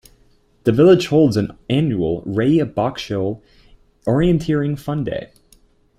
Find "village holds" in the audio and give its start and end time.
0.71-1.37